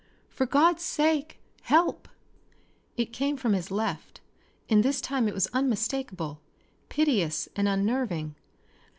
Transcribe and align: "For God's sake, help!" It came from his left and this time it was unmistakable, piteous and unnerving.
"For 0.29 0.47
God's 0.47 0.81
sake, 0.81 1.37
help!" 1.61 2.09
It 2.97 3.13
came 3.13 3.37
from 3.37 3.53
his 3.53 3.69
left 3.69 4.19
and 4.67 4.81
this 4.81 4.99
time 4.99 5.27
it 5.27 5.33
was 5.35 5.47
unmistakable, 5.53 6.41
piteous 6.89 7.47
and 7.55 7.67
unnerving. 7.67 8.33